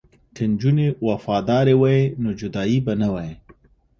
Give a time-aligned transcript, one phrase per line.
[0.35, 3.31] که نجونې وفادارې وي نو جدایی به نه وي.